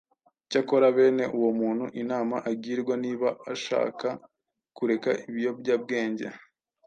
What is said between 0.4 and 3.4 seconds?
Cyakora bene uwo muntu inama agirwa niba